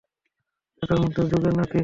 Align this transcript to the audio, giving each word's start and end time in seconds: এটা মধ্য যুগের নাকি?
এটা 0.81 0.95
মধ্য 0.95 1.17
যুগের 1.31 1.53
নাকি? 1.57 1.79